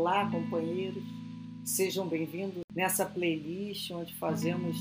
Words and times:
Olá, 0.00 0.30
companheiros, 0.30 1.04
sejam 1.62 2.08
bem-vindos 2.08 2.62
nessa 2.74 3.04
playlist 3.04 3.90
onde 3.90 4.14
fazemos 4.14 4.74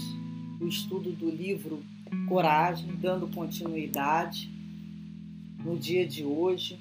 o 0.62 0.65
estudo 0.65 1.12
do 1.12 1.29
livro 1.29 1.84
Coragem, 2.29 2.96
dando 2.96 3.28
continuidade 3.28 4.50
no 5.62 5.78
dia 5.78 6.08
de 6.08 6.24
hoje. 6.24 6.79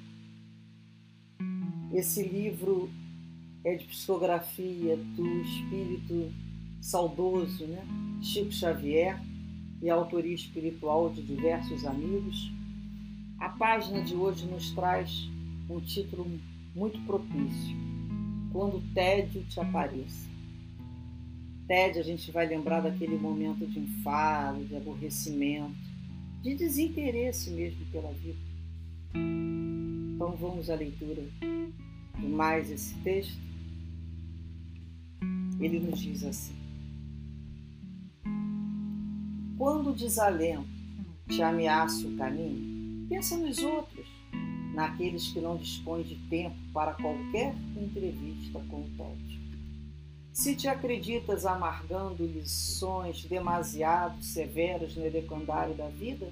Esse 1.93 2.23
livro 2.23 2.89
é 3.65 3.75
de 3.75 3.83
psicografia 3.83 4.95
do 4.95 5.41
espírito 5.41 6.31
saudoso, 6.79 7.67
né? 7.67 7.85
Chico 8.21 8.53
Xavier, 8.53 9.21
e 9.81 9.89
autoria 9.89 10.33
espiritual 10.33 11.09
de 11.09 11.21
diversos 11.23 11.85
amigos. 11.85 12.49
A 13.37 13.49
página 13.49 14.01
de 14.01 14.15
hoje 14.15 14.45
nos 14.45 14.71
traz 14.71 15.29
um 15.69 15.81
título 15.81 16.25
muito 16.73 17.01
propício: 17.01 17.98
Quando 18.51 18.77
o 18.77 18.93
tédio 18.93 19.43
te 19.45 19.59
apareça. 19.59 20.27
Tédio, 21.67 22.01
a 22.01 22.03
gente 22.03 22.31
vai 22.31 22.47
lembrar 22.47 22.81
daquele 22.81 23.17
momento 23.17 23.65
de 23.67 23.79
enfado, 23.79 24.65
de 24.65 24.75
aborrecimento, 24.75 25.75
de 26.41 26.55
desinteresse 26.55 27.51
mesmo 27.51 27.85
pela 27.91 28.11
vida. 28.13 28.39
Então 29.13 30.35
vamos 30.35 30.69
à 30.69 30.75
leitura 30.75 31.23
de 32.17 32.27
mais 32.27 32.71
esse 32.71 32.95
texto. 33.03 33.39
Ele 35.59 35.79
nos 35.79 35.99
diz 35.99 36.23
assim: 36.23 36.55
Quando 39.57 39.91
o 39.91 39.95
desalento 39.95 40.67
te 41.27 41.41
ameaça 41.41 42.07
o 42.07 42.17
caminho, 42.17 43.07
pensa 43.07 43.37
nos 43.37 43.59
outros 43.59 44.18
naqueles 44.79 45.27
que 45.27 45.41
não 45.41 45.57
dispõem 45.57 46.03
de 46.03 46.15
tempo 46.29 46.55
para 46.73 46.93
qualquer 46.93 47.53
entrevista 47.75 48.63
com 48.69 48.77
o 48.77 48.89
tédio. 48.97 49.39
Se 50.31 50.55
te 50.55 50.69
acreditas 50.69 51.45
amargando 51.45 52.25
lições 52.25 53.25
demasiado 53.25 54.23
severas 54.23 54.95
no 54.95 55.05
educandário 55.05 55.75
da 55.75 55.89
vida, 55.89 56.31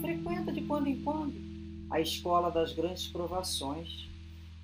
frequenta 0.00 0.50
de 0.50 0.62
quando 0.62 0.86
em 0.86 1.02
quando 1.02 1.34
a 1.90 2.00
escola 2.00 2.50
das 2.50 2.72
grandes 2.72 3.06
provações, 3.08 4.08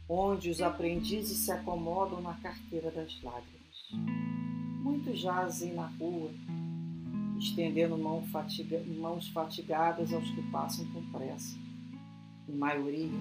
onde 0.08 0.48
os 0.48 0.62
aprendizes 0.62 1.36
se 1.36 1.52
acomodam 1.52 2.22
na 2.22 2.32
carteira 2.34 2.90
das 2.90 3.22
lágrimas. 3.22 3.90
Muitos 4.82 5.18
jazem 5.18 5.74
na 5.74 5.88
rua, 5.88 6.30
estendendo 7.38 7.98
mão 7.98 8.22
fatiga, 8.28 8.82
mãos 8.98 9.28
fatigadas 9.28 10.10
aos 10.10 10.30
que 10.30 10.42
passam 10.50 10.86
com 10.86 11.02
pressa 11.10 11.69
em 12.50 12.56
maioria, 12.56 13.18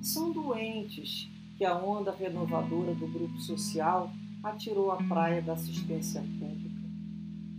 são 0.00 0.32
doentes 0.32 1.28
que 1.58 1.64
a 1.64 1.76
onda 1.76 2.10
renovadora 2.12 2.94
do 2.94 3.06
grupo 3.06 3.38
social 3.40 4.10
atirou 4.42 4.90
à 4.90 4.96
praia 4.96 5.42
da 5.42 5.52
assistência 5.52 6.22
pública, 6.38 6.80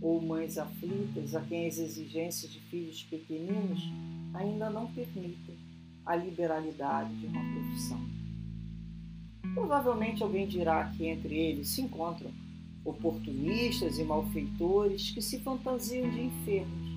ou 0.00 0.20
mães 0.20 0.58
aflitas 0.58 1.34
a 1.36 1.40
quem 1.42 1.66
as 1.68 1.78
exigências 1.78 2.50
de 2.50 2.58
filhos 2.58 3.04
pequeninos 3.04 3.80
ainda 4.34 4.68
não 4.70 4.86
permitem 4.88 5.56
a 6.04 6.16
liberalidade 6.16 7.14
de 7.16 7.26
uma 7.26 7.42
profissão. 7.52 8.00
Provavelmente 9.54 10.22
alguém 10.22 10.48
dirá 10.48 10.88
que 10.96 11.06
entre 11.06 11.36
eles 11.36 11.68
se 11.68 11.82
encontram 11.82 12.32
oportunistas 12.84 13.98
e 13.98 14.04
malfeitores 14.04 15.10
que 15.10 15.22
se 15.22 15.38
fantasiam 15.40 16.10
de 16.10 16.22
enfermos 16.22 16.92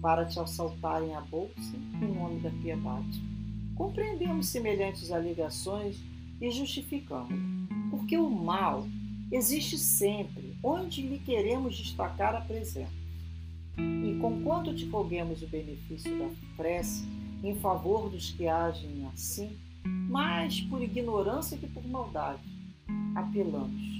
para 0.00 0.24
te 0.24 0.38
assaltarem 0.38 1.14
a 1.14 1.20
bolsa 1.20 1.76
em 2.00 2.14
nome 2.14 2.40
da 2.40 2.50
piedade. 2.50 3.35
Compreendemos 3.76 4.48
semelhantes 4.48 5.12
alegações 5.12 6.02
e 6.40 6.50
justificamos, 6.50 7.38
porque 7.90 8.16
o 8.16 8.30
mal 8.30 8.88
existe 9.30 9.76
sempre 9.76 10.56
onde 10.62 11.02
lhe 11.02 11.18
queremos 11.18 11.76
destacar 11.76 12.34
a 12.34 12.40
presença. 12.40 12.90
E 13.76 14.18
conquanto 14.18 14.74
te 14.74 14.86
roguemos 14.86 15.42
o 15.42 15.46
benefício 15.46 16.18
da 16.18 16.30
prece 16.56 17.04
em 17.44 17.54
favor 17.56 18.08
dos 18.08 18.30
que 18.30 18.48
agem 18.48 19.06
assim, 19.12 19.58
mais 19.84 20.60
por 20.62 20.82
ignorância 20.82 21.58
que 21.58 21.66
por 21.66 21.86
maldade, 21.86 22.42
apelamos 23.14 23.96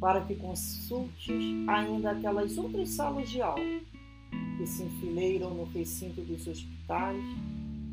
para 0.00 0.22
que 0.22 0.34
consultes 0.34 1.28
ainda 1.68 2.12
aquelas 2.12 2.56
outras 2.56 2.88
salas 2.88 3.30
de 3.30 3.42
aula 3.42 3.80
que 4.56 4.66
se 4.66 4.82
enfileiram 4.82 5.54
no 5.54 5.64
recinto 5.64 6.22
dos 6.22 6.46
hospitais 6.46 7.22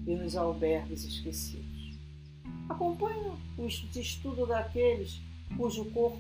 e 0.10 0.16
nos 0.16 0.36
albergues 0.36 1.06
esquecidos. 1.06 1.96
Acompanha 2.68 3.32
o 3.56 3.68
estudo 3.68 4.48
daqueles 4.48 5.22
cujo 5.56 5.86
corpo 5.86 6.20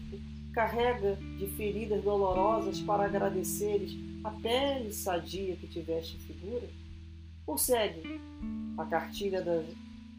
carrega 0.54 1.16
de 1.16 1.48
feridas 1.48 2.04
dolorosas 2.04 2.80
para 2.82 3.06
agradeceres 3.06 3.98
a 4.24 4.30
pele 4.30 4.92
sadia 4.92 5.56
que 5.56 5.68
tiveste 5.68 6.18
figura? 6.20 6.70
Ou 7.48 7.58
segue 7.58 8.22
a 8.78 8.86
cartilha 8.86 9.42
das 9.42 9.66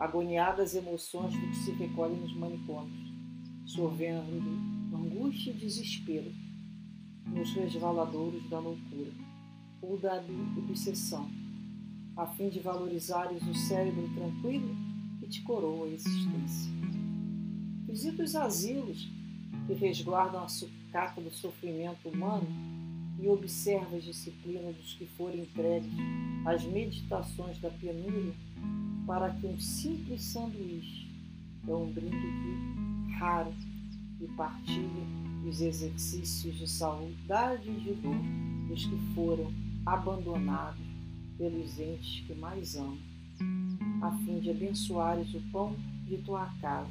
agoniadas 0.01 0.75
emoções 0.75 1.33
do 1.33 1.49
que 1.49 1.57
se 1.57 1.71
recolhe 1.73 2.17
nos 2.17 2.35
manicômios, 2.35 3.13
sorvendo 3.67 4.43
angústia 4.93 5.53
e 5.53 5.55
desespero 5.55 6.33
nos 7.27 7.53
resvaladouros 7.53 8.49
da 8.51 8.59
loucura 8.59 9.13
ou 9.81 9.97
da 9.97 10.25
obsessão 10.59 11.31
a 12.17 12.27
fim 12.27 12.49
de 12.49 12.61
valorizares 12.61 13.43
o 13.43 13.55
cérebro 13.55 14.09
tranquilo 14.15 14.77
que 15.21 15.29
te 15.29 15.43
coroa 15.43 15.87
a 15.87 15.91
existência. 15.91 16.71
Visita 17.87 18.23
os 18.23 18.37
asilos 18.37 19.09
que 19.67 19.75
resguardam 19.75 20.45
a 20.45 20.49
sucata 20.49 21.21
do 21.21 21.31
sofrimento 21.31 22.09
humano 22.09 22.47
e 23.19 23.29
observa 23.29 23.97
a 23.97 24.01
disciplina 24.01 24.73
dos 24.73 24.95
que 24.95 25.07
forem 25.07 25.41
entregues 25.41 25.93
às 26.45 26.65
meditações 26.65 27.59
da 27.59 27.71
penúria 27.71 28.33
para 29.07 29.31
que 29.35 29.47
um 29.47 29.59
simples 29.59 30.23
sanduíche 30.23 31.11
é 31.69 31.75
um 31.75 31.93
brinde 31.93 33.15
raro 33.19 33.53
e 34.21 34.27
partilhe 34.29 35.21
os 35.47 35.61
exercícios 35.61 36.57
de 36.57 36.69
saudade 36.69 37.69
e 37.69 37.81
de 37.81 37.95
dor 37.95 38.15
dos 38.69 38.87
que 38.87 38.97
foram 39.15 39.53
abandonados 39.85 40.90
pelos 41.41 41.81
entes 41.81 42.21
que 42.27 42.35
mais 42.35 42.77
amo, 42.77 42.99
a 44.03 44.11
fim 44.19 44.41
de 44.41 44.51
abençoares 44.51 45.33
o 45.35 45.41
pão 45.51 45.75
de 46.07 46.19
tua 46.19 46.45
casa 46.61 46.91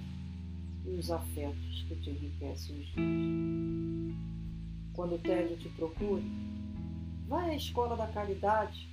e 0.87 0.89
os 0.89 1.11
afetos 1.11 1.85
que 1.87 1.95
te 1.97 2.09
enriquecem 2.09 2.79
os 2.79 2.85
dias. 2.87 4.17
Quando 4.93 5.13
o 5.13 5.19
tédio 5.19 5.55
te 5.55 5.69
procure, 5.69 6.23
vai 7.27 7.51
à 7.51 7.55
escola 7.55 7.95
da 7.95 8.07
caridade. 8.07 8.89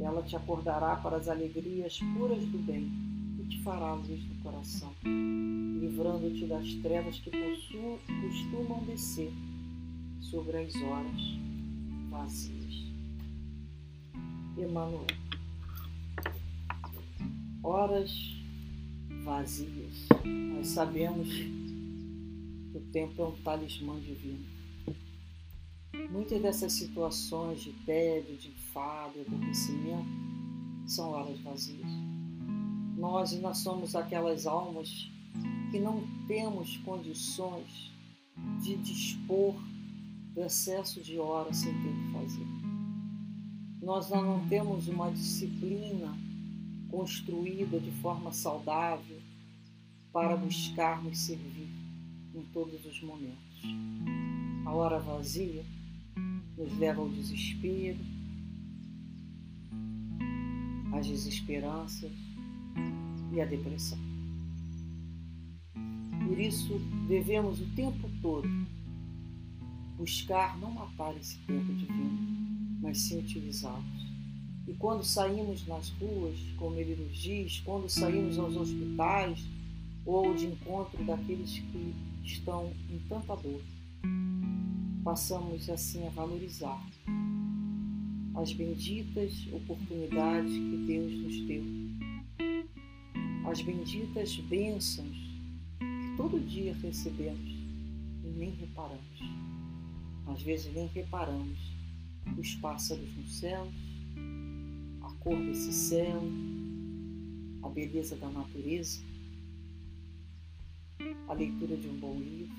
Ela 0.00 0.24
te 0.24 0.34
acordará 0.34 0.96
para 0.96 1.18
as 1.18 1.28
alegrias 1.28 2.00
puras 2.16 2.44
do 2.46 2.58
bem 2.58 2.90
e 3.38 3.44
te 3.44 3.62
fará 3.62 3.94
luz 3.94 4.24
no 4.28 4.34
coração, 4.42 4.92
livrando-te 5.04 6.46
das 6.46 6.66
trevas 6.82 7.20
que 7.20 7.30
costumam 7.30 8.82
descer 8.86 9.32
sobre 10.20 10.56
as 10.56 10.74
horas 10.74 11.22
vazias. 12.10 12.91
Emmanuel. 14.56 15.06
Horas 17.62 18.10
vazias. 19.24 20.06
Nós 20.54 20.68
sabemos 20.68 21.28
que 21.28 22.76
o 22.76 22.80
tempo 22.92 23.22
é 23.22 23.26
um 23.26 23.36
talismã 23.42 23.98
divino. 24.00 24.44
Muitas 26.10 26.42
dessas 26.42 26.72
situações 26.72 27.62
de 27.62 27.72
tédio, 27.84 28.36
de 28.36 28.48
enfado, 28.48 29.14
de 29.14 29.20
aborrecimento 29.20 30.08
são 30.86 31.10
horas 31.10 31.38
vazias. 31.40 31.88
Nós 32.96 33.32
ainda 33.32 33.54
somos 33.54 33.96
aquelas 33.96 34.46
almas 34.46 35.10
que 35.70 35.78
não 35.78 36.04
temos 36.26 36.76
condições 36.78 37.90
de 38.62 38.76
dispor 38.76 39.54
do 40.34 40.42
excesso 40.42 41.00
de 41.00 41.18
horas 41.18 41.56
sem 41.58 41.72
ter 41.72 41.92
que 41.92 42.12
fazer 42.12 42.71
nós 43.82 44.08
não 44.10 44.46
temos 44.46 44.86
uma 44.86 45.10
disciplina 45.10 46.16
construída 46.88 47.80
de 47.80 47.90
forma 47.90 48.32
saudável 48.32 49.20
para 50.12 50.36
buscarmos 50.36 51.18
servir 51.18 51.68
em 52.32 52.42
todos 52.52 52.86
os 52.86 53.02
momentos. 53.02 53.62
A 54.64 54.70
hora 54.70 55.00
vazia 55.00 55.64
nos 56.56 56.78
leva 56.78 57.00
ao 57.00 57.08
desespero, 57.08 57.98
às 60.94 61.06
desesperanças 61.06 62.12
e 63.32 63.40
à 63.40 63.44
depressão. 63.44 63.98
Por 66.28 66.38
isso, 66.38 66.78
devemos 67.08 67.60
o 67.60 67.66
tempo 67.74 68.08
todo 68.20 68.48
buscar 69.96 70.56
não 70.58 70.70
matar 70.70 71.16
esse 71.16 71.36
tempo 71.40 71.72
divino, 71.74 72.61
mas 72.82 72.98
sim 72.98 73.20
utilizá-los. 73.20 74.12
E 74.66 74.74
quando 74.74 75.04
saímos 75.04 75.66
nas 75.66 75.88
ruas, 75.90 76.36
como 76.58 76.76
ele 76.76 76.96
nos 76.96 77.16
diz, 77.16 77.60
quando 77.60 77.88
saímos 77.88 78.38
aos 78.38 78.56
hospitais, 78.56 79.44
ou 80.04 80.34
de 80.34 80.46
encontro 80.46 81.02
daqueles 81.04 81.58
que 81.58 81.94
estão 82.24 82.72
em 82.90 82.98
tanta 83.08 83.36
dor. 83.36 83.62
Passamos 85.04 85.68
assim 85.70 86.06
a 86.06 86.10
valorizar 86.10 86.84
as 88.34 88.52
benditas 88.52 89.46
oportunidades 89.52 90.52
que 90.52 90.84
Deus 90.86 91.12
nos 91.12 91.40
deu, 91.42 91.64
as 93.48 93.60
benditas 93.60 94.36
bênçãos 94.36 95.16
que 95.78 96.16
todo 96.16 96.40
dia 96.40 96.74
recebemos 96.74 97.50
e 98.24 98.28
nem 98.36 98.50
reparamos. 98.50 99.20
Às 100.26 100.40
vezes 100.42 100.72
nem 100.72 100.86
reparamos 100.88 101.58
os 102.38 102.54
pássaros 102.56 103.14
no 103.16 103.26
céu, 103.26 103.68
a 105.02 105.12
cor 105.20 105.36
desse 105.36 105.72
céu, 105.72 106.22
a 107.62 107.68
beleza 107.68 108.16
da 108.16 108.28
natureza, 108.28 109.00
a 111.28 111.32
leitura 111.32 111.76
de 111.76 111.88
um 111.88 111.98
bom 111.98 112.18
livro. 112.18 112.56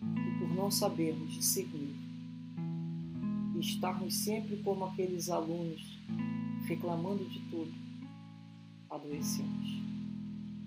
E 0.00 0.38
por 0.38 0.54
não 0.54 0.70
sabermos 0.70 1.32
discernir 1.34 1.94
e 3.54 3.60
estarmos 3.60 4.14
sempre 4.14 4.56
como 4.58 4.84
aqueles 4.86 5.28
alunos 5.28 5.98
reclamando 6.66 7.24
de 7.24 7.40
tudo, 7.50 7.72
adoecemos. 8.88 9.80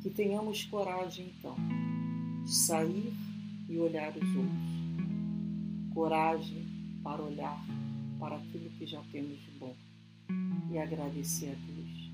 Que 0.01 0.09
tenhamos 0.09 0.65
coragem, 0.65 1.31
então, 1.37 1.55
de 2.43 2.53
sair 2.53 3.13
e 3.69 3.79
olhar 3.79 4.11
os 4.11 4.35
outros. 4.35 4.73
Coragem 5.93 6.72
para 7.03 7.21
olhar 7.21 7.63
para 8.19 8.38
aquilo 8.38 8.69
que 8.71 8.85
já 8.85 9.01
temos 9.11 9.39
de 9.41 9.51
bom 9.59 9.75
e 10.71 10.77
agradecer 10.77 11.50
a 11.50 11.55
Deus. 11.55 12.11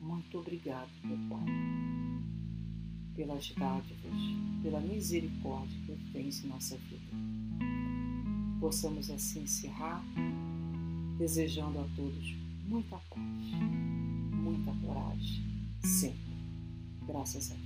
Muito 0.00 0.38
obrigado, 0.38 0.90
meu 1.02 1.18
Pai, 1.28 1.46
pelas 3.14 3.50
dádivas, 3.54 4.20
pela 4.62 4.80
misericórdia 4.80 5.78
que 5.86 5.92
tu 5.92 6.12
tens 6.12 6.44
em 6.44 6.48
nossa 6.48 6.76
vida. 6.76 7.16
Possamos 8.60 9.10
assim 9.10 9.42
encerrar, 9.42 10.04
desejando 11.18 11.80
a 11.80 11.84
todos 11.96 12.36
muita 12.66 12.96
paz, 12.96 13.20
muita 14.32 14.72
coragem, 14.84 15.44
sempre. 15.80 16.36
Graças 17.06 17.50
a 17.50 17.54
Deus. 17.54 17.65